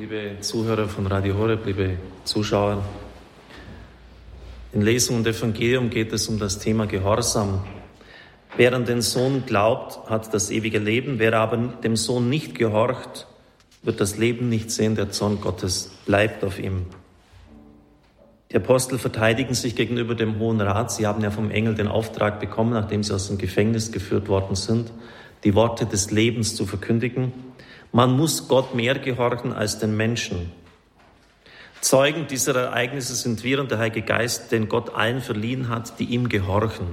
liebe 0.00 0.40
Zuhörer 0.40 0.88
von 0.88 1.06
Radio 1.06 1.36
Horeb, 1.36 1.66
liebe 1.66 1.98
Zuschauer. 2.24 2.82
In 4.72 4.80
Lesung 4.80 5.16
und 5.16 5.26
Evangelium 5.26 5.90
geht 5.90 6.10
es 6.14 6.26
um 6.26 6.38
das 6.38 6.58
Thema 6.58 6.86
Gehorsam. 6.86 7.62
Wer 8.56 8.72
an 8.72 8.86
den 8.86 9.02
Sohn 9.02 9.44
glaubt, 9.44 10.08
hat 10.08 10.32
das 10.32 10.50
ewige 10.50 10.78
Leben. 10.78 11.18
Wer 11.18 11.34
aber 11.34 11.58
dem 11.58 11.96
Sohn 11.96 12.30
nicht 12.30 12.54
gehorcht, 12.54 13.26
wird 13.82 14.00
das 14.00 14.16
Leben 14.16 14.48
nicht 14.48 14.70
sehen. 14.70 14.94
Der 14.94 15.10
Zorn 15.10 15.38
Gottes 15.42 15.90
bleibt 16.06 16.44
auf 16.44 16.58
ihm. 16.58 16.86
Die 18.52 18.56
Apostel 18.56 18.98
verteidigen 18.98 19.52
sich 19.52 19.76
gegenüber 19.76 20.14
dem 20.14 20.38
Hohen 20.38 20.62
Rat. 20.62 20.90
Sie 20.90 21.06
haben 21.06 21.22
ja 21.22 21.30
vom 21.30 21.50
Engel 21.50 21.74
den 21.74 21.88
Auftrag 21.88 22.40
bekommen, 22.40 22.72
nachdem 22.72 23.02
sie 23.02 23.14
aus 23.14 23.28
dem 23.28 23.36
Gefängnis 23.36 23.92
geführt 23.92 24.28
worden 24.28 24.56
sind, 24.56 24.90
die 25.44 25.54
Worte 25.54 25.84
des 25.84 26.10
Lebens 26.10 26.56
zu 26.56 26.64
verkündigen. 26.64 27.34
Man 27.92 28.16
muss 28.16 28.46
Gott 28.48 28.74
mehr 28.74 28.98
gehorchen 28.98 29.52
als 29.52 29.78
den 29.78 29.96
Menschen. 29.96 30.52
Zeugen 31.80 32.26
dieser 32.26 32.54
Ereignisse 32.54 33.14
sind 33.14 33.42
wir 33.42 33.60
und 33.60 33.70
der 33.70 33.78
Heilige 33.78 34.02
Geist, 34.02 34.52
den 34.52 34.68
Gott 34.68 34.94
allen 34.94 35.20
verliehen 35.20 35.68
hat, 35.68 35.98
die 35.98 36.04
ihm 36.04 36.28
gehorchen. 36.28 36.88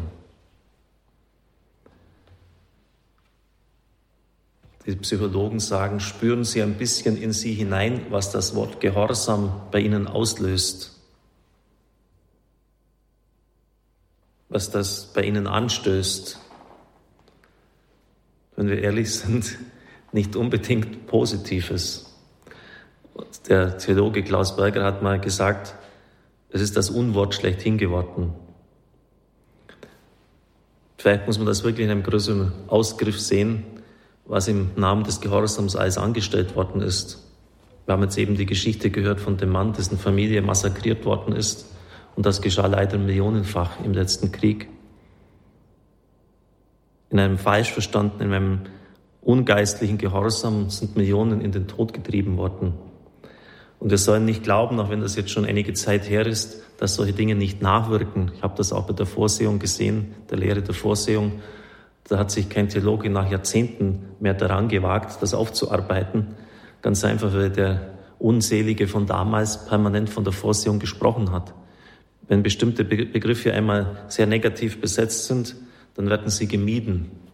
Die 4.85 4.95
Psychologen 4.95 5.59
sagen, 5.59 5.99
spüren 5.99 6.45
Sie 6.45 6.61
ein 6.61 6.75
bisschen 6.75 7.21
in 7.21 7.33
Sie 7.33 7.53
hinein, 7.53 8.05
was 8.09 8.31
das 8.31 8.55
Wort 8.55 8.79
Gehorsam 8.79 9.51
bei 9.69 9.81
Ihnen 9.81 10.07
auslöst, 10.07 10.97
was 14.47 14.71
das 14.71 15.11
bei 15.13 15.23
Ihnen 15.23 15.45
anstößt. 15.45 16.39
Wenn 18.55 18.69
wir 18.69 18.81
ehrlich 18.81 19.13
sind, 19.13 19.57
nicht 20.17 20.35
unbedingt 20.35 21.05
Positives. 21.05 22.11
Der 23.47 23.77
Theologe 23.77 24.23
Klaus 24.23 24.55
Berger 24.55 24.83
hat 24.83 25.03
mal 25.03 25.19
gesagt, 25.19 25.75
es 26.49 26.59
ist 26.59 26.75
das 26.75 26.89
Unwort 26.89 27.35
schlechthin 27.35 27.77
geworden. 27.77 28.33
Vielleicht 30.97 31.27
muss 31.27 31.37
man 31.37 31.45
das 31.45 31.63
wirklich 31.63 31.85
in 31.85 31.91
einem 31.91 32.01
größeren 32.01 32.51
Ausgriff 32.67 33.19
sehen, 33.19 33.63
was 34.25 34.47
im 34.47 34.71
Namen 34.75 35.03
des 35.03 35.21
Gehorsams 35.21 35.75
alles 35.75 35.99
angestellt 35.99 36.55
worden 36.55 36.81
ist. 36.81 37.23
Wir 37.85 37.93
haben 37.93 38.01
jetzt 38.01 38.17
eben 38.17 38.35
die 38.35 38.47
Geschichte 38.47 38.89
gehört 38.89 39.21
von 39.21 39.37
dem 39.37 39.49
Mann, 39.49 39.73
dessen 39.73 39.99
Familie 39.99 40.41
massakriert 40.41 41.05
worden 41.05 41.35
ist. 41.35 41.67
Und 42.15 42.25
das 42.25 42.41
geschah 42.41 42.65
leider 42.65 42.97
millionenfach 42.97 43.79
im 43.85 43.93
letzten 43.93 44.31
Krieg. 44.31 44.67
In 47.11 47.19
einem 47.19 47.37
falsch 47.37 47.71
verstandenen, 47.71 48.29
in 48.29 48.33
einem 48.33 48.61
ungeistlichen 49.27 49.97
Gehorsam 49.97 50.69
sind 50.69 50.95
Millionen 50.95 51.41
in 51.41 51.51
den 51.51 51.67
Tod 51.67 51.93
getrieben 51.93 52.37
worden. 52.37 52.73
Und 53.77 53.91
wir 53.91 53.97
sollen 53.97 54.23
nicht 54.23 54.41
glauben, 54.41 54.79
auch 54.79 54.89
wenn 54.89 55.01
das 55.01 55.17
jetzt 55.17 55.31
schon 55.31 55.43
einige 55.43 55.73
Zeit 55.73 56.09
her 56.09 56.25
ist, 56.25 56.63
dass 56.77 56.95
solche 56.95 57.11
Dinge 57.11 57.35
nicht 57.35 57.61
nachwirken. 57.61 58.31
Ich 58.35 58.41
habe 58.41 58.55
das 58.55 58.71
auch 58.71 58.87
bei 58.87 58.93
der 58.93 59.05
Vorsehung 59.05 59.59
gesehen, 59.59 60.15
der 60.31 60.37
Lehre 60.37 60.61
der 60.61 60.73
Vorsehung. 60.73 61.33
Da 62.07 62.17
hat 62.17 62.31
sich 62.31 62.47
kein 62.47 62.69
Theologe 62.69 63.09
nach 63.09 63.29
Jahrzehnten 63.29 64.05
mehr 64.21 64.33
daran 64.33 64.69
gewagt, 64.69 65.21
das 65.21 65.33
aufzuarbeiten. 65.33 66.27
Ganz 66.81 67.03
einfach, 67.03 67.33
weil 67.33 67.49
der 67.49 67.95
Unselige 68.19 68.87
von 68.87 69.07
damals 69.07 69.65
permanent 69.65 70.09
von 70.09 70.23
der 70.23 70.33
Vorsehung 70.33 70.79
gesprochen 70.79 71.33
hat. 71.33 71.53
Wenn 72.29 72.43
bestimmte 72.43 72.85
Begriffe 72.85 73.53
einmal 73.53 73.97
sehr 74.07 74.25
negativ 74.25 74.79
besetzt 74.79 75.25
sind, 75.25 75.57
dann 75.95 76.09
werden 76.09 76.29
sie 76.29 76.47
gemieden. 76.47 77.26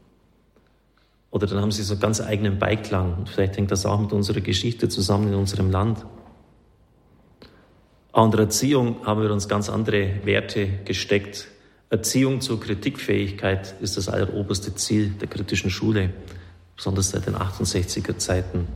Oder 1.34 1.48
dann 1.48 1.62
haben 1.62 1.72
sie 1.72 1.81
so 1.81 1.98
ganz 1.98 2.22
eigenen 2.22 2.59
Beiklang. 2.59 3.16
Und 3.17 3.28
vielleicht 3.28 3.58
hängt 3.58 3.72
das 3.72 3.88
auch 3.88 4.00
mit 4.00 4.14
unserer 4.14 4.39
Geschichte 4.39 4.88
zusammen 4.88 5.30
in 5.30 5.34
unserem 5.34 5.72
Land. 5.72 6.06
In 8.16 8.30
der 8.30 8.42
Erziehung 8.42 9.03
haben 9.03 9.23
wir 9.23 9.31
uns 9.31 9.48
ganz 9.48 9.67
andere 9.67 10.23
Werte 10.25 10.67
gesteckt. 10.86 11.48
Erziehung 11.90 12.40
zur 12.40 12.59
Kritikfähigkeit 12.59 13.74
ist 13.81 13.97
das 13.97 14.09
alleroberste 14.09 14.75
Ziel 14.75 15.09
der 15.09 15.28
kritischen 15.28 15.72
Schule, 15.72 16.12
besonders 16.75 17.09
seit 17.09 17.25
den 17.25 17.36
68er 17.36 18.16
Zeiten. 18.19 18.68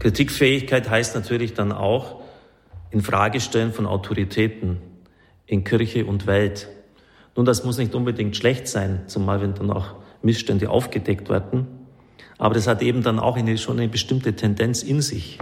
Kritikfähigkeit 0.00 0.90
heißt 0.90 1.14
natürlich 1.14 1.54
dann 1.54 1.70
auch 1.70 2.22
in 2.90 3.02
Fragestellen 3.02 3.72
von 3.72 3.86
Autoritäten 3.86 4.78
in 5.46 5.62
Kirche 5.62 6.06
und 6.06 6.26
Welt. 6.26 6.66
Nun, 7.36 7.46
das 7.46 7.62
muss 7.62 7.78
nicht 7.78 7.94
unbedingt 7.94 8.36
schlecht 8.36 8.66
sein, 8.66 9.04
zumal 9.06 9.40
wenn 9.40 9.54
dann 9.54 9.70
auch 9.70 9.94
Missstände 10.22 10.70
aufgedeckt 10.70 11.28
werden. 11.28 11.68
Aber 12.38 12.54
das 12.54 12.66
hat 12.66 12.82
eben 12.82 13.02
dann 13.02 13.18
auch 13.18 13.36
eine, 13.36 13.56
schon 13.58 13.78
eine 13.78 13.88
bestimmte 13.88 14.34
Tendenz 14.34 14.82
in 14.82 15.00
sich. 15.00 15.38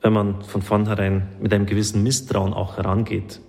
Wenn 0.00 0.12
man 0.12 0.42
von 0.42 0.62
vornherein 0.62 1.28
mit 1.40 1.52
einem 1.52 1.66
gewissen 1.66 2.02
Misstrauen 2.02 2.52
auch 2.52 2.76
herangeht. 2.76 3.40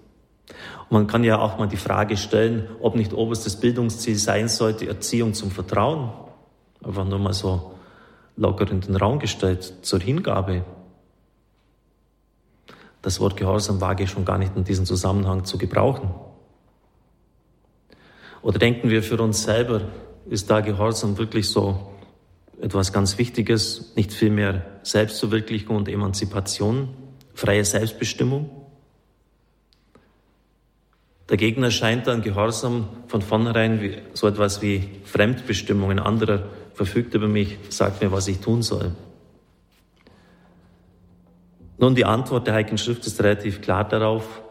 Und 0.90 0.92
man 0.92 1.08
kann 1.08 1.24
ja 1.24 1.40
auch 1.40 1.58
mal 1.58 1.68
die 1.68 1.78
Frage 1.78 2.16
stellen, 2.16 2.70
ob 2.80 2.96
nicht 2.96 3.14
oberstes 3.14 3.60
Bildungsziel 3.60 4.16
sein 4.16 4.48
sollte, 4.48 4.88
Erziehung 4.88 5.34
zum 5.34 5.52
Vertrauen. 5.52 6.12
Einfach 6.84 7.06
nur 7.06 7.20
mal 7.20 7.34
so 7.34 7.74
locker 8.38 8.70
in 8.70 8.82
den 8.82 8.96
Raum 8.96 9.20
gestellt, 9.20 9.74
zur 9.82 10.00
Hingabe. 10.00 10.64
Das 13.02 13.20
Wort 13.20 13.38
Gehorsam 13.38 13.82
wage 13.82 14.04
ich 14.04 14.10
schon 14.12 14.26
gar 14.26 14.38
nicht 14.38 14.56
in 14.56 14.64
diesem 14.64 14.86
Zusammenhang 14.86 15.46
zu 15.46 15.58
gebrauchen. 15.58 16.14
Oder 18.42 18.60
denken 18.60 18.90
wir 18.90 19.02
für 19.02 19.20
uns 19.22 19.44
selber, 19.44 19.82
ist 20.30 20.50
da 20.50 20.62
Gehorsam 20.62 21.18
wirklich 21.18 21.50
so 21.50 21.92
etwas 22.62 22.94
ganz 22.94 23.18
Wichtiges, 23.18 23.94
nicht 23.96 24.14
vielmehr 24.14 24.66
Selbstverwirklichung 24.84 25.76
und 25.76 25.88
Emanzipation, 25.90 26.90
freie 27.34 27.66
Selbstbestimmung. 27.66 28.50
Der 31.30 31.38
Gegner 31.38 31.72
scheint 31.72 32.08
dann 32.08 32.22
Gehorsam 32.22 32.88
von 33.08 33.22
vornherein 33.22 33.82
wie, 33.82 33.98
so 34.14 34.28
etwas 34.28 34.62
wie 34.62 34.90
Fremdbestimmung. 35.06 35.92
Ein 35.92 36.00
anderer 36.00 36.44
verfügt 36.74 37.14
über 37.16 37.28
mich, 37.28 37.58
sagt 37.70 38.02
mir, 38.02 38.12
was 38.12 38.28
ich 38.28 38.40
tun 38.40 38.62
soll. 38.62 38.92
Nun, 41.78 41.96
die 41.96 42.06
Antwort 42.06 42.48
der 42.48 42.54
Heiligen 42.54 42.78
Schrift 42.78 43.06
ist 43.06 43.22
relativ 43.22 43.62
klar 43.62 43.88
darauf. 43.88 44.42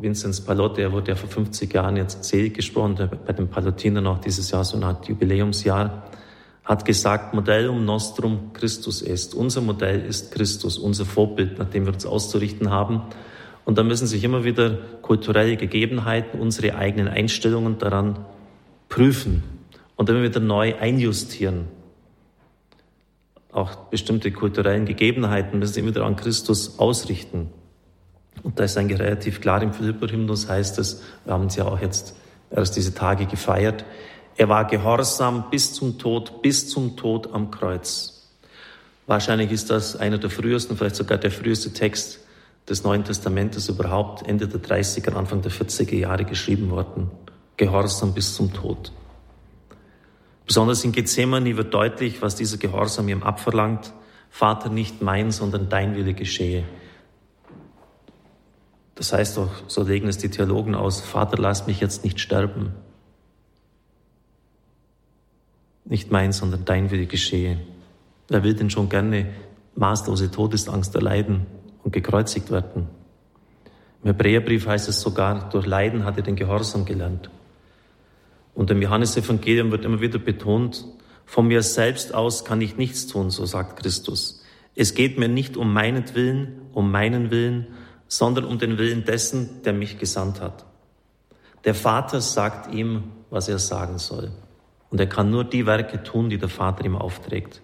Vinzenz 0.00 0.40
Palotte, 0.40 0.82
er 0.82 0.92
wurde 0.92 1.10
ja 1.10 1.16
vor 1.16 1.28
50 1.28 1.72
Jahren 1.74 1.96
jetzt 1.96 2.24
selig 2.24 2.54
gesprochen, 2.54 3.10
bei 3.26 3.32
den 3.32 3.48
Palotinern 3.48 4.06
auch 4.06 4.18
dieses 4.18 4.50
Jahr 4.50 4.64
so 4.64 4.76
eine 4.76 4.86
Art 4.86 5.08
Jubiläumsjahr, 5.08 6.04
hat 6.64 6.84
gesagt, 6.84 7.34
Modellum 7.34 7.84
nostrum 7.84 8.52
Christus 8.52 9.02
ist. 9.02 9.34
Unser 9.34 9.60
Modell 9.62 10.04
ist 10.04 10.32
Christus, 10.32 10.78
unser 10.78 11.04
Vorbild, 11.04 11.58
nach 11.58 11.70
dem 11.70 11.86
wir 11.86 11.94
uns 11.94 12.06
auszurichten 12.06 12.70
haben. 12.70 13.02
Und 13.64 13.78
da 13.78 13.82
müssen 13.82 14.06
sich 14.06 14.22
immer 14.22 14.44
wieder 14.44 14.78
kulturelle 15.02 15.56
Gegebenheiten, 15.56 16.40
unsere 16.40 16.76
eigenen 16.76 17.08
Einstellungen 17.08 17.78
daran 17.78 18.24
prüfen 18.88 19.42
und 19.96 20.08
immer 20.08 20.22
wieder 20.22 20.40
neu 20.40 20.74
einjustieren. 20.78 21.66
Auch 23.50 23.74
bestimmte 23.90 24.30
kulturellen 24.30 24.84
Gegebenheiten 24.84 25.58
müssen 25.58 25.72
sich 25.72 25.82
immer 25.82 25.94
wieder 25.94 26.06
an 26.06 26.16
Christus 26.16 26.78
ausrichten. 26.78 27.50
Und 28.42 28.58
da 28.58 28.64
ist 28.64 28.76
eigentlich 28.76 29.00
relativ 29.00 29.40
klar 29.40 29.62
im 29.62 29.72
Philipper-Hymnus 29.72 30.48
heißt 30.48 30.78
es, 30.78 31.02
wir 31.24 31.34
haben 31.34 31.46
es 31.46 31.56
ja 31.56 31.64
auch 31.64 31.80
jetzt 31.80 32.14
erst 32.50 32.76
diese 32.76 32.94
Tage 32.94 33.26
gefeiert, 33.26 33.84
er 34.36 34.48
war 34.48 34.66
gehorsam 34.66 35.50
bis 35.50 35.74
zum 35.74 35.98
Tod, 35.98 36.42
bis 36.42 36.68
zum 36.68 36.96
Tod 36.96 37.32
am 37.32 37.50
Kreuz. 37.50 38.30
Wahrscheinlich 39.08 39.50
ist 39.50 39.68
das 39.68 39.96
einer 39.96 40.18
der 40.18 40.30
frühesten, 40.30 40.76
vielleicht 40.76 40.94
sogar 40.94 41.18
der 41.18 41.32
früheste 41.32 41.72
Text 41.72 42.20
des 42.68 42.84
Neuen 42.84 43.02
Testamentes 43.02 43.68
überhaupt, 43.68 44.28
Ende 44.28 44.46
der 44.46 44.60
30er, 44.60 45.14
Anfang 45.14 45.42
der 45.42 45.50
40er 45.50 45.96
Jahre 45.96 46.24
geschrieben 46.24 46.70
worden. 46.70 47.10
Gehorsam 47.56 48.14
bis 48.14 48.34
zum 48.34 48.52
Tod. 48.52 48.92
Besonders 50.46 50.84
in 50.84 50.92
Gethsemane 50.92 51.56
wird 51.56 51.74
deutlich, 51.74 52.22
was 52.22 52.36
dieser 52.36 52.58
Gehorsam 52.58 53.08
ihm 53.08 53.24
abverlangt. 53.24 53.92
Vater, 54.30 54.68
nicht 54.68 55.02
mein, 55.02 55.32
sondern 55.32 55.68
dein 55.68 55.96
Wille 55.96 56.14
geschehe. 56.14 56.62
Das 58.98 59.12
heißt 59.12 59.36
doch, 59.36 59.50
so 59.68 59.84
legen 59.84 60.08
es 60.08 60.18
die 60.18 60.28
Theologen 60.28 60.74
aus, 60.74 61.00
Vater, 61.00 61.38
lass 61.38 61.68
mich 61.68 61.78
jetzt 61.78 62.02
nicht 62.02 62.18
sterben. 62.18 62.72
Nicht 65.84 66.10
mein, 66.10 66.32
sondern 66.32 66.64
dein 66.64 66.90
Wille 66.90 67.06
geschehe. 67.06 67.60
Wer 68.26 68.42
will 68.42 68.54
denn 68.54 68.70
schon 68.70 68.88
gerne 68.88 69.26
maßlose 69.76 70.32
Todesangst 70.32 70.96
erleiden 70.96 71.46
und 71.84 71.92
gekreuzigt 71.92 72.50
werden? 72.50 72.88
Im 74.02 74.08
Hebräerbrief 74.08 74.66
heißt 74.66 74.88
es 74.88 75.00
sogar, 75.00 75.48
durch 75.50 75.64
Leiden 75.64 76.04
hat 76.04 76.16
er 76.16 76.24
den 76.24 76.34
Gehorsam 76.34 76.84
gelernt. 76.84 77.30
Und 78.52 78.72
im 78.72 78.82
Johannesevangelium 78.82 79.70
wird 79.70 79.84
immer 79.84 80.00
wieder 80.00 80.18
betont, 80.18 80.84
von 81.24 81.46
mir 81.46 81.62
selbst 81.62 82.14
aus 82.14 82.44
kann 82.44 82.60
ich 82.60 82.76
nichts 82.76 83.06
tun, 83.06 83.30
so 83.30 83.46
sagt 83.46 83.80
Christus. 83.80 84.42
Es 84.74 84.94
geht 84.94 85.20
mir 85.20 85.28
nicht 85.28 85.56
um 85.56 85.72
meinetwillen, 85.72 86.62
um 86.72 86.90
meinen 86.90 87.30
Willen, 87.30 87.68
sondern 88.08 88.44
um 88.44 88.58
den 88.58 88.78
Willen 88.78 89.04
dessen, 89.04 89.62
der 89.62 89.72
mich 89.72 89.98
gesandt 89.98 90.40
hat. 90.40 90.64
Der 91.64 91.74
Vater 91.74 92.20
sagt 92.20 92.74
ihm, 92.74 93.04
was 93.30 93.48
er 93.48 93.58
sagen 93.58 93.98
soll. 93.98 94.32
Und 94.90 94.98
er 94.98 95.06
kann 95.06 95.30
nur 95.30 95.44
die 95.44 95.66
Werke 95.66 96.02
tun, 96.02 96.30
die 96.30 96.38
der 96.38 96.48
Vater 96.48 96.84
ihm 96.84 96.96
aufträgt. 96.96 97.60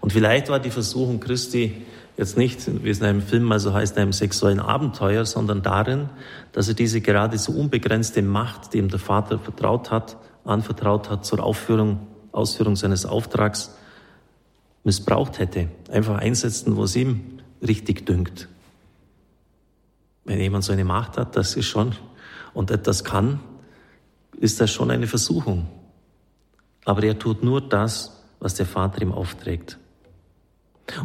Und 0.00 0.12
vielleicht 0.12 0.48
war 0.50 0.60
die 0.60 0.70
Versuchung 0.70 1.20
Christi 1.20 1.82
jetzt 2.16 2.36
nicht, 2.36 2.60
wie 2.84 2.90
es 2.90 3.00
in 3.00 3.06
einem 3.06 3.22
Film 3.22 3.44
mal 3.44 3.58
so 3.58 3.72
heißt, 3.72 3.96
in 3.96 4.02
einem 4.02 4.12
sexuellen 4.12 4.60
Abenteuer, 4.60 5.24
sondern 5.24 5.62
darin, 5.62 6.10
dass 6.52 6.68
er 6.68 6.74
diese 6.74 7.00
gerade 7.00 7.38
so 7.38 7.52
unbegrenzte 7.52 8.22
Macht, 8.22 8.72
die 8.72 8.78
ihm 8.78 8.88
der 8.88 8.98
Vater 8.98 9.38
vertraut 9.38 9.90
hat, 9.90 10.16
anvertraut 10.44 11.10
hat 11.10 11.24
zur 11.24 11.42
Aufführung, 11.42 12.06
Ausführung 12.32 12.76
seines 12.76 13.06
Auftrags, 13.06 13.74
missbraucht 14.84 15.38
hätte. 15.38 15.68
Einfach 15.90 16.18
einsetzen, 16.18 16.76
wo 16.76 16.84
es 16.84 16.94
ihm 16.94 17.40
richtig 17.66 18.06
dünkt. 18.06 18.48
Wenn 20.26 20.40
jemand 20.40 20.64
so 20.64 20.72
eine 20.72 20.84
Macht 20.84 21.16
hat, 21.16 21.36
das 21.36 21.56
ist 21.56 21.66
schon, 21.66 21.94
und 22.52 22.70
etwas 22.70 23.04
kann, 23.04 23.40
ist 24.38 24.60
das 24.60 24.70
schon 24.70 24.90
eine 24.90 25.06
Versuchung. 25.06 25.68
Aber 26.84 27.02
er 27.02 27.18
tut 27.18 27.42
nur 27.42 27.60
das, 27.60 28.22
was 28.40 28.54
der 28.54 28.66
Vater 28.66 29.02
ihm 29.02 29.12
aufträgt. 29.12 29.78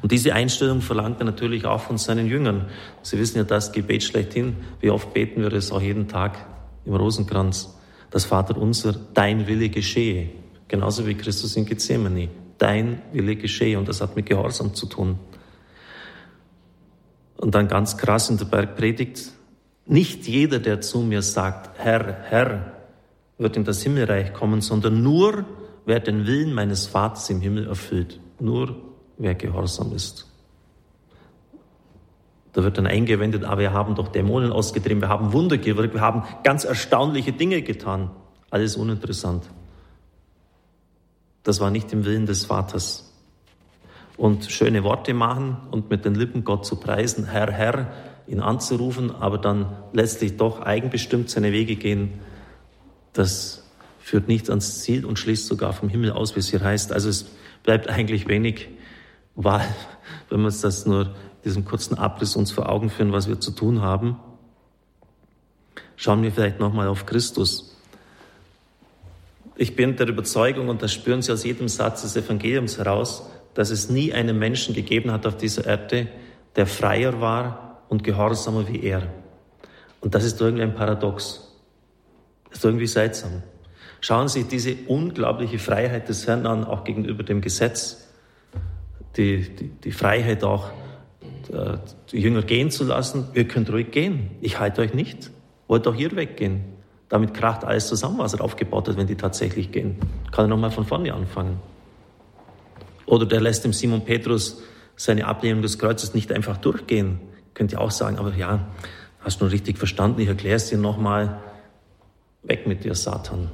Und 0.02 0.12
diese 0.12 0.34
Einstellung 0.34 0.82
verlangt 0.82 1.20
er 1.20 1.26
natürlich 1.26 1.66
auch 1.66 1.82
von 1.82 1.98
seinen 1.98 2.28
Jüngern. 2.28 2.68
Sie 3.02 3.18
wissen 3.18 3.38
ja 3.38 3.44
das 3.44 3.72
Gebet 3.72 4.04
schlechthin. 4.04 4.58
Wie 4.80 4.92
oft 4.92 5.14
beten 5.14 5.42
wir 5.42 5.52
es 5.54 5.72
auch 5.72 5.82
jeden 5.82 6.08
Tag 6.08 6.38
im 6.86 6.94
Rosenkranz? 6.94 7.78
Das 8.12 8.26
Vater 8.26 8.58
unser, 8.58 8.94
dein 9.14 9.48
Wille 9.48 9.70
geschehe. 9.70 10.30
Genauso 10.68 11.08
wie 11.08 11.16
Christus 11.16 11.56
in 11.56 11.66
Gethsemane. 11.66 12.30
Dein 12.58 13.02
Wille 13.12 13.36
geschehe. 13.36 13.80
Und 13.80 13.88
das 13.88 14.02
hat 14.02 14.16
mit 14.16 14.28
Gehorsam 14.28 14.76
zu 14.76 14.86
tun. 14.86 15.18
Und 17.42 17.56
dann 17.56 17.68
ganz 17.68 17.98
krass 17.98 18.30
in 18.30 18.38
der 18.38 18.46
Bergpredigt. 18.46 19.32
Nicht 19.88 20.28
jeder, 20.28 20.60
der 20.60 20.80
zu 20.80 21.00
mir 21.00 21.22
sagt, 21.22 21.78
Herr, 21.80 22.20
Herr, 22.30 22.72
wird 23.38 23.58
in 23.58 23.66
das 23.66 23.82
Himmelreich 23.82 24.32
kommen, 24.32 24.62
sondern 24.62 25.02
nur, 25.02 25.46
wer 25.86 26.00
den 26.00 26.28
Willen 26.28 26.54
meines 26.54 26.86
Vaters 26.86 27.30
im 27.32 27.42
Himmel 27.42 27.68
erfüllt. 27.68 28.20
Nur 28.40 28.76
wer 29.18 29.34
gehorsam 29.36 29.94
ist. 29.94 30.28
Da 32.54 32.64
wird 32.64 32.78
dann 32.78 32.86
eingewendet, 32.86 33.44
aber 33.44 33.62
wir 33.62 33.74
haben 33.74 33.96
doch 33.96 34.10
Dämonen 34.10 34.52
ausgetrieben, 34.52 35.02
wir 35.02 35.10
haben 35.10 35.34
Wunder 35.34 35.58
gewirkt, 35.58 35.94
wir 35.94 36.02
haben 36.02 36.24
ganz 36.44 36.64
erstaunliche 36.64 37.34
Dinge 37.34 37.62
getan. 37.62 38.12
Alles 38.50 38.76
uninteressant. 38.76 39.50
Das 41.44 41.60
war 41.60 41.72
nicht 41.72 41.92
im 41.92 42.06
Willen 42.06 42.26
des 42.26 42.46
Vaters. 42.46 43.11
Und 44.22 44.52
schöne 44.52 44.84
Worte 44.84 45.16
machen 45.16 45.58
und 45.72 45.90
mit 45.90 46.06
den 46.06 46.14
Lippen 46.14 46.44
Gott 46.44 46.64
zu 46.64 46.76
preisen, 46.76 47.26
Herr, 47.26 47.52
Herr, 47.52 47.92
ihn 48.28 48.40
anzurufen, 48.40 49.10
aber 49.10 49.40
dann 49.40 49.76
letztlich 49.94 50.38
doch 50.38 50.62
eigenbestimmt 50.62 51.32
seine 51.32 51.52
Wege 51.52 51.76
gehen, 51.76 52.20
das 53.14 53.64
führt 54.00 54.28
nicht 54.28 54.48
ans 54.52 54.84
Ziel 54.84 55.06
und 55.06 55.18
schließt 55.18 55.48
sogar 55.48 55.74
vom 55.74 55.90
Himmel 55.90 56.12
aus, 56.12 56.36
wie 56.36 56.40
es 56.40 56.52
hier 56.52 56.62
heißt. 56.62 56.94
Also 56.94 57.10
es 57.10 57.32
bleibt 57.64 57.90
eigentlich 57.90 58.28
wenig 58.28 58.70
Wahl, 59.34 59.68
wenn 60.30 60.42
wir 60.42 60.46
uns 60.46 60.62
das 60.62 60.86
nur 60.86 61.16
diesen 61.44 61.66
kurzen 61.66 61.98
Abriss 61.98 62.36
uns 62.36 62.52
vor 62.52 62.70
Augen 62.70 62.92
führen, 62.92 63.14
was 63.14 63.28
wir 63.28 63.40
zu 63.40 63.50
tun 63.50 63.82
haben. 63.82 64.20
Schauen 65.96 66.22
wir 66.22 66.32
vielleicht 66.32 66.60
nochmal 66.60 66.90
auf 66.90 67.08
Christus. 67.08 67.76
Ich 69.56 69.76
bin 69.76 69.96
der 69.96 70.08
Überzeugung, 70.08 70.70
und 70.70 70.84
das 70.84 70.94
spüren 70.94 71.24
Sie 71.24 71.32
aus 71.32 71.44
jedem 71.44 71.68
Satz 71.68 72.04
des 72.04 72.16
Evangeliums 72.16 72.78
heraus, 72.78 73.24
dass 73.54 73.70
es 73.70 73.90
nie 73.90 74.14
einen 74.14 74.40
Menschen 74.40 74.74
gegeben 74.74 75.12
hat 75.12 75.26
auf 75.26 75.38
dieser 75.38 75.66
Erde, 75.66 76.08
der 76.56 76.68
freier 76.68 77.22
war 77.22 77.84
und 77.90 78.04
gehorsamer 78.04 78.68
wie 78.68 78.84
er. 78.84 79.04
Und 80.00 80.16
das 80.16 80.24
ist 80.24 80.40
irgendwie 80.42 80.64
ein 80.64 80.76
Paradox. 80.76 81.54
Das 82.50 82.60
ist 82.60 82.66
irgendwie 82.66 82.88
seltsam. 82.88 83.44
Schauen 84.02 84.28
Sie 84.28 84.46
diese 84.46 84.76
unglaubliche 84.88 85.60
Freiheit 85.60 86.10
des 86.10 86.28
Herrn 86.28 86.46
an, 86.46 86.64
auch 86.64 86.84
gegenüber 86.84 87.24
dem 87.24 87.42
Gesetz 87.42 88.08
die, 89.18 89.50
die, 89.56 89.68
die 89.68 89.92
Freiheit 89.92 90.44
auch, 90.44 90.70
äh, 91.52 91.78
die 92.12 92.20
Jünger 92.20 92.42
gehen 92.42 92.72
zu 92.72 92.84
lassen. 92.84 93.28
Ihr 93.34 93.48
könnt 93.48 93.72
ruhig 93.72 93.92
gehen. 93.92 94.32
Ich 94.42 94.60
halte 94.60 94.82
euch 94.82 94.94
nicht. 94.94 95.32
Wollt 95.68 95.88
auch 95.88 95.96
ihr 95.96 96.16
weggehen. 96.16 96.64
Damit 97.10 97.34
kracht 97.34 97.66
alles 97.66 97.88
zusammen, 97.88 98.20
was 98.20 98.34
er 98.34 98.42
aufgebaut 98.42 98.88
hat, 98.88 98.98
wenn 98.98 99.08
die 99.08 99.16
tatsächlich 99.16 99.72
gehen. 99.72 99.98
Kann 100.32 100.46
er 100.46 100.48
nochmal 100.48 100.72
von 100.72 100.86
vorne 100.86 101.14
anfangen. 101.14 101.60
Oder 103.06 103.26
der 103.26 103.42
lässt 103.42 103.64
dem 103.64 103.74
Simon 103.74 104.06
Petrus 104.06 104.62
seine 104.96 105.26
Ablehnung 105.26 105.62
des 105.62 105.80
Kreuzes 105.80 106.14
nicht 106.14 106.32
einfach 106.32 106.58
durchgehen. 106.58 107.20
Könnt 107.54 107.72
ihr 107.72 107.82
auch 107.82 107.92
sagen, 107.92 108.18
aber 108.18 108.34
ja, 108.36 108.68
hast 109.20 109.42
du 109.42 109.46
richtig 109.46 109.78
verstanden, 109.78 110.22
ich 110.22 110.28
erkläre 110.28 110.56
es 110.56 110.70
dir 110.70 110.78
nochmal. 110.78 111.40
Weg 112.44 112.68
mit 112.68 112.84
dir, 112.84 112.96
Satan 112.96 113.50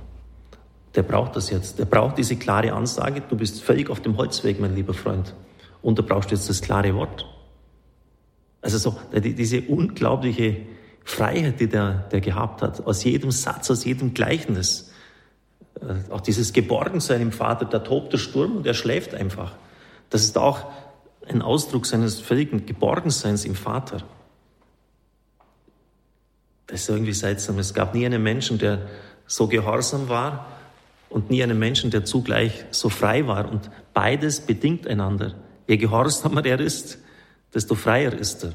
der 0.98 1.04
braucht 1.04 1.36
das 1.36 1.52
jetzt. 1.52 1.78
Der 1.78 1.86
braucht 1.86 2.18
diese 2.18 2.36
klare 2.36 2.74
Ansage, 2.74 3.22
du 3.22 3.38
bist 3.38 3.64
völlig 3.64 3.90
auf 3.90 4.02
dem 4.02 4.18
Holzweg, 4.18 4.60
mein 4.60 4.76
lieber 4.76 4.96
Freund. 4.96 5.36
Und 5.84 6.00
da 6.00 6.02
brauchst 6.02 6.32
du 6.32 6.36
jetzt 6.36 6.50
das 6.50 6.62
klare 6.62 6.96
Wort. 6.96 7.26
Also 8.62 8.80
so, 8.80 8.96
diese 9.14 9.62
unglaubliche 9.62 10.58
Freiheit, 11.04 11.60
die 11.60 11.68
der, 11.68 12.08
der 12.12 12.20
gehabt 12.20 12.64
hat, 12.64 12.86
aus 12.86 13.04
jedem 13.04 13.30
Satz, 13.30 13.70
aus 13.70 13.86
jedem 13.86 14.16
Gleichnis. 14.16 14.92
Äh, 15.82 16.12
auch 16.12 16.22
dieses 16.22 16.54
Geborgensein 16.54 17.22
im 17.22 17.32
Vater, 17.32 17.66
da 17.66 17.80
tobt 17.80 18.14
der 18.14 18.18
Sturm 18.18 18.58
und 18.58 18.66
er 18.66 18.74
schläft 18.74 19.14
einfach. 19.14 19.54
Das 20.10 20.24
ist 20.24 20.38
auch 20.38 20.66
ein 21.28 21.42
Ausdruck 21.42 21.86
seines 21.86 22.20
völligen 22.20 22.66
Geborgenseins 22.66 23.46
im 23.46 23.56
Vater. 23.56 23.98
Das 26.68 26.82
ist 26.82 26.90
irgendwie 26.90 27.14
seltsam. 27.14 27.60
Es 27.60 27.74
gab 27.74 27.94
nie 27.94 28.06
einen 28.06 28.24
Menschen, 28.24 28.58
der 28.58 28.88
so 29.26 29.48
gehorsam 29.48 30.10
war 30.10 30.48
und 31.10 31.30
nie 31.30 31.44
einen 31.44 31.60
Menschen, 31.60 31.92
der 31.92 32.06
zugleich 32.06 32.66
so 32.72 32.90
frei 32.90 33.28
war. 33.28 33.50
Und 33.50 33.70
beides 33.94 34.42
bedingt 34.42 34.88
einander. 34.88 35.34
Je 35.68 35.78
gehorsamer 35.78 36.46
er 36.46 36.60
ist, 36.60 37.00
desto 37.54 37.76
freier 37.76 38.14
ist 38.14 38.44
er. 38.44 38.54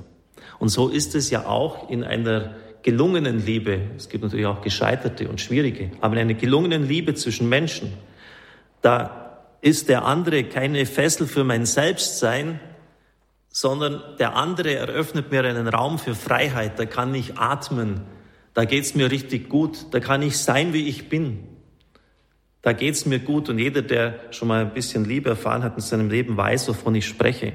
Und 0.58 0.68
so 0.68 0.88
ist 0.88 1.14
es 1.14 1.30
ja 1.30 1.46
auch 1.46 1.90
in 1.90 2.04
einer 2.04 2.54
gelungenen 2.82 3.44
Liebe. 3.44 3.81
Es 3.96 4.08
gibt 4.08 4.25
natürlich 4.25 4.46
auch 4.46 4.61
gescheiterte 4.61 5.29
und 5.29 5.40
schwierige, 5.40 5.90
aber 6.00 6.14
in 6.14 6.23
einer 6.23 6.34
gelungenen 6.34 6.87
Liebe 6.87 7.14
zwischen 7.14 7.49
Menschen, 7.49 7.93
da 8.81 9.40
ist 9.61 9.88
der 9.88 10.05
andere 10.05 10.44
keine 10.44 10.84
Fessel 10.87 11.26
für 11.26 11.44
mein 11.44 11.67
Selbstsein, 11.67 12.61
sondern 13.49 14.02
der 14.19 14.34
andere 14.34 14.75
eröffnet 14.75 15.31
mir 15.31 15.44
einen 15.44 15.69
Raum 15.69 15.99
für 15.99 16.14
Freiheit. 16.14 16.79
Da 16.79 16.87
kann 16.87 17.14
ich 17.14 17.38
atmen, 17.38 18.02
da 18.55 18.64
geht's 18.64 18.94
mir 18.94 19.11
richtig 19.11 19.49
gut, 19.49 19.87
da 19.93 20.00
kann 20.00 20.23
ich 20.23 20.38
sein, 20.38 20.73
wie 20.73 20.88
ich 20.88 21.08
bin. 21.08 21.44
Da 22.62 22.73
geht's 22.73 23.06
mir 23.06 23.19
gut 23.19 23.49
und 23.49 23.58
jeder, 23.58 23.82
der 23.82 24.20
schon 24.31 24.49
mal 24.49 24.62
ein 24.62 24.75
bisschen 24.75 25.05
Liebe 25.05 25.31
erfahren 25.31 25.62
hat 25.62 25.75
in 25.75 25.81
seinem 25.81 26.11
Leben, 26.11 26.37
weiß, 26.37 26.69
wovon 26.69 26.94
ich 26.94 27.06
spreche. 27.06 27.52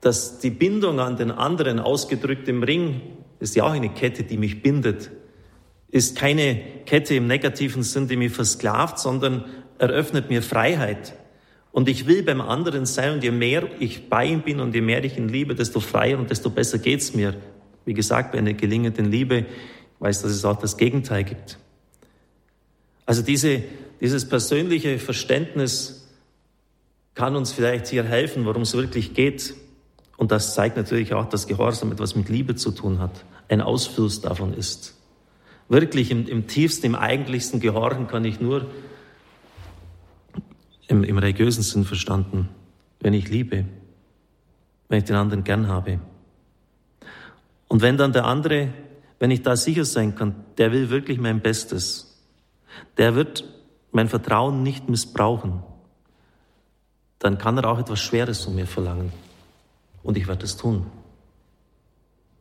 Dass 0.00 0.38
die 0.38 0.50
Bindung 0.50 1.00
an 1.00 1.16
den 1.16 1.30
anderen, 1.30 1.80
ausgedrückt 1.80 2.48
im 2.48 2.62
Ring, 2.62 3.00
ist 3.40 3.56
ja 3.56 3.64
auch 3.64 3.72
eine 3.72 3.88
Kette, 3.88 4.22
die 4.24 4.36
mich 4.36 4.62
bindet, 4.62 5.10
ist 5.90 6.16
keine 6.16 6.60
Kette 6.86 7.14
im 7.14 7.26
negativen 7.26 7.82
Sinn, 7.82 8.08
die 8.08 8.16
mich 8.16 8.32
versklavt, 8.32 8.98
sondern 8.98 9.44
eröffnet 9.78 10.28
mir 10.28 10.42
Freiheit. 10.42 11.14
Und 11.72 11.88
ich 11.88 12.06
will 12.06 12.22
beim 12.22 12.40
anderen 12.40 12.86
sein 12.86 13.14
und 13.14 13.24
je 13.24 13.30
mehr 13.30 13.68
ich 13.78 14.08
bei 14.08 14.26
ihm 14.26 14.42
bin 14.42 14.60
und 14.60 14.74
je 14.74 14.80
mehr 14.80 15.04
ich 15.04 15.16
ihn 15.16 15.28
liebe, 15.28 15.54
desto 15.54 15.80
freier 15.80 16.18
und 16.18 16.30
desto 16.30 16.50
besser 16.50 16.78
geht's 16.78 17.14
mir. 17.14 17.34
Wie 17.84 17.94
gesagt, 17.94 18.32
bei 18.32 18.38
einer 18.38 18.52
gelingenden 18.52 19.10
Liebe 19.10 19.46
weiß, 20.00 20.22
dass 20.22 20.32
es 20.32 20.44
auch 20.44 20.58
das 20.58 20.76
Gegenteil 20.76 21.24
gibt. 21.24 21.58
Also 23.06 23.22
diese, 23.22 23.62
dieses 24.00 24.28
persönliche 24.28 24.98
Verständnis 24.98 26.08
kann 27.14 27.36
uns 27.36 27.52
vielleicht 27.52 27.88
hier 27.88 28.04
helfen, 28.04 28.44
worum 28.44 28.62
es 28.62 28.74
wirklich 28.74 29.14
geht. 29.14 29.54
Und 30.18 30.32
das 30.32 30.54
zeigt 30.54 30.76
natürlich 30.76 31.14
auch, 31.14 31.26
dass 31.26 31.46
Gehorsam 31.46 31.92
etwas 31.92 32.16
mit 32.16 32.28
Liebe 32.28 32.56
zu 32.56 32.72
tun 32.72 32.98
hat, 32.98 33.24
ein 33.48 33.60
Ausfluss 33.60 34.20
davon 34.20 34.52
ist. 34.52 34.96
Wirklich 35.68 36.10
im, 36.10 36.26
im 36.26 36.48
tiefsten, 36.48 36.86
im 36.86 36.94
eigentlichsten 36.96 37.60
Gehorchen 37.60 38.08
kann 38.08 38.24
ich 38.24 38.40
nur 38.40 38.66
im, 40.88 41.04
im 41.04 41.18
religiösen 41.18 41.62
Sinn 41.62 41.84
verstanden, 41.84 42.48
wenn 42.98 43.14
ich 43.14 43.28
liebe, 43.28 43.64
wenn 44.88 44.98
ich 44.98 45.04
den 45.04 45.14
anderen 45.14 45.44
gern 45.44 45.68
habe. 45.68 46.00
Und 47.68 47.80
wenn 47.80 47.96
dann 47.96 48.12
der 48.12 48.24
andere, 48.24 48.72
wenn 49.20 49.30
ich 49.30 49.42
da 49.42 49.56
sicher 49.56 49.84
sein 49.84 50.16
kann, 50.16 50.34
der 50.56 50.72
will 50.72 50.90
wirklich 50.90 51.18
mein 51.20 51.40
Bestes, 51.40 52.24
der 52.96 53.14
wird 53.14 53.44
mein 53.92 54.08
Vertrauen 54.08 54.64
nicht 54.64 54.88
missbrauchen. 54.88 55.62
Dann 57.20 57.38
kann 57.38 57.56
er 57.56 57.70
auch 57.70 57.78
etwas 57.78 58.00
Schweres 58.00 58.44
von 58.44 58.56
mir 58.56 58.66
verlangen. 58.66 59.12
Und 60.02 60.16
ich 60.16 60.28
werde 60.28 60.44
es 60.44 60.56
tun. 60.56 60.86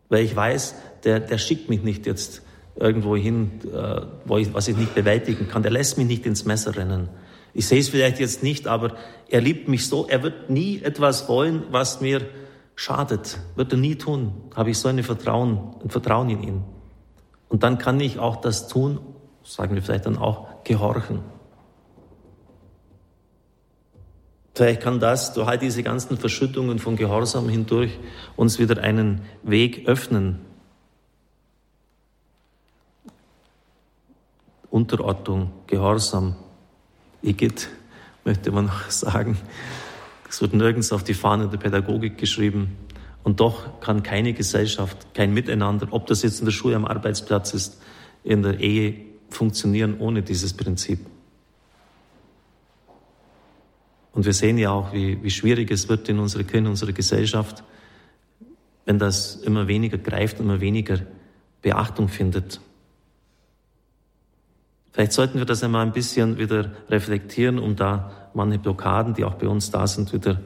Weil 0.09 0.23
ich 0.23 0.35
weiß, 0.35 0.75
der, 1.03 1.19
der 1.19 1.37
schickt 1.37 1.69
mich 1.69 1.83
nicht 1.83 2.05
jetzt 2.05 2.41
irgendwo 2.75 3.15
hin, 3.15 3.51
äh, 3.73 4.01
wo 4.25 4.37
ich, 4.37 4.53
was 4.53 4.67
ich 4.67 4.77
nicht 4.77 4.95
bewältigen 4.95 5.47
kann. 5.47 5.63
Der 5.63 5.71
lässt 5.71 5.97
mich 5.97 6.07
nicht 6.07 6.25
ins 6.25 6.45
Messer 6.45 6.75
rennen. 6.75 7.09
Ich 7.53 7.67
sehe 7.67 7.79
es 7.79 7.89
vielleicht 7.89 8.19
jetzt 8.19 8.43
nicht, 8.43 8.67
aber 8.67 8.95
er 9.29 9.41
liebt 9.41 9.67
mich 9.67 9.87
so. 9.87 10.07
Er 10.07 10.21
wird 10.23 10.49
nie 10.49 10.81
etwas 10.81 11.27
wollen, 11.27 11.63
was 11.71 12.01
mir 12.01 12.21
schadet. 12.75 13.39
Wird 13.55 13.71
er 13.71 13.79
nie 13.79 13.95
tun. 13.95 14.33
Habe 14.55 14.69
ich 14.69 14.77
so 14.77 14.87
ein 14.89 15.01
Vertrauen, 15.03 15.75
ein 15.83 15.89
Vertrauen 15.89 16.29
in 16.29 16.43
ihn. 16.43 16.63
Und 17.49 17.63
dann 17.63 17.77
kann 17.77 17.99
ich 17.99 18.19
auch 18.19 18.37
das 18.37 18.67
tun, 18.67 18.99
sagen 19.43 19.73
wir 19.73 19.81
vielleicht 19.81 20.05
dann 20.05 20.17
auch, 20.17 20.63
gehorchen. 20.63 21.21
Vielleicht 24.57 24.81
kann 24.81 24.99
das 24.99 25.35
durch 25.35 25.47
all 25.47 25.59
diese 25.59 25.83
ganzen 25.83 26.17
Verschüttungen 26.17 26.79
von 26.79 26.95
Gehorsam 26.95 27.47
hindurch 27.47 27.91
uns 28.35 28.57
wieder 28.57 28.81
einen 28.81 29.21
Weg 29.43 29.87
öffnen. 29.87 30.39
Unterordnung, 34.71 35.51
Gehorsam, 35.67 36.37
Igitt, 37.21 37.69
möchte 38.25 38.51
man 38.51 38.65
noch 38.65 38.89
sagen. 38.89 39.37
Es 40.27 40.41
wird 40.41 40.55
nirgends 40.55 40.91
auf 40.91 41.03
die 41.03 41.13
Fahne 41.13 41.49
der 41.49 41.59
Pädagogik 41.59 42.17
geschrieben. 42.17 42.77
Und 43.23 43.39
doch 43.39 43.79
kann 43.79 44.01
keine 44.01 44.33
Gesellschaft, 44.33 45.13
kein 45.13 45.35
Miteinander, 45.35 45.89
ob 45.91 46.07
das 46.07 46.23
jetzt 46.23 46.39
in 46.39 46.45
der 46.45 46.51
Schule, 46.51 46.75
am 46.75 46.85
Arbeitsplatz 46.85 47.53
ist, 47.53 47.79
in 48.23 48.41
der 48.41 48.59
Ehe, 48.59 49.05
funktionieren 49.29 49.99
ohne 49.99 50.23
dieses 50.23 50.53
Prinzip. 50.53 51.05
Und 54.17 54.25
wir 54.25 54.33
sehen 54.33 54.57
ja 54.57 54.71
auch, 54.71 54.93
wie, 54.93 55.21
wie 55.21 55.29
schwierig 55.29 55.69
es 55.69 55.89
wird 55.89 56.09
in 56.09 56.17
unserer 56.17 56.41
Kirche, 56.41 56.57
in 56.57 56.65
unserer 56.65 56.91
Gesellschaft, 56.91 57.63
wenn 58.83 58.97
das 58.97 59.35
immer 59.35 59.67
weniger 59.67 59.99
greift, 59.99 60.39
immer 60.39 60.59
weniger 60.59 61.01
Beachtung 61.61 62.07
findet. 62.07 62.59
Vielleicht 64.91 65.11
sollten 65.11 65.37
wir 65.37 65.45
das 65.45 65.63
einmal 65.63 65.85
ein 65.85 65.91
bisschen 65.91 66.39
wieder 66.39 66.71
reflektieren, 66.89 67.59
um 67.59 67.75
da 67.75 68.29
manche 68.33 68.57
Blockaden, 68.57 69.13
die 69.13 69.23
auch 69.23 69.35
bei 69.35 69.47
uns 69.47 69.69
da 69.69 69.85
sind, 69.85 70.11
wieder 70.13 70.41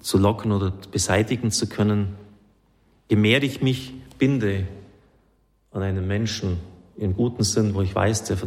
zu 0.00 0.16
locken 0.16 0.50
oder 0.50 0.72
beseitigen 0.90 1.50
zu 1.50 1.68
können. 1.68 2.14
Je 3.10 3.16
mehr 3.16 3.42
ich 3.42 3.60
mich 3.60 3.92
binde 4.18 4.66
an 5.70 5.82
einen 5.82 6.06
Menschen 6.06 6.60
im 6.96 7.14
guten 7.14 7.42
Sinn, 7.42 7.74
wo 7.74 7.82
ich 7.82 7.94
weiß, 7.94 8.24
der, 8.24 8.38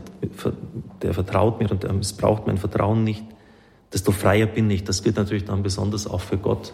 der 1.04 1.14
vertraut 1.14 1.62
mir 1.62 1.70
und 1.70 1.84
der 1.84 1.94
missbraucht 1.94 2.48
mein 2.48 2.58
Vertrauen 2.58 3.04
nicht, 3.04 3.24
desto 3.94 4.12
freier 4.12 4.48
bin 4.48 4.70
ich. 4.70 4.84
Das 4.84 5.04
gilt 5.04 5.18
natürlich 5.18 5.46
dann 5.46 5.64
besonders 5.64 6.08
auch 6.08 6.22
für 6.22 6.38
Gott. 6.38 6.74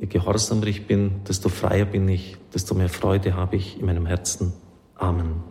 Je 0.00 0.06
gehorsamer 0.06 0.66
ich 0.66 0.86
bin, 0.86 1.24
desto 1.28 1.48
freier 1.48 1.84
bin 1.84 2.08
ich, 2.08 2.36
desto 2.54 2.74
mehr 2.74 2.88
Freude 2.88 3.34
habe 3.34 3.56
ich 3.56 3.80
in 3.80 3.86
meinem 3.86 4.06
Herzen. 4.06 4.52
Amen. 4.94 5.42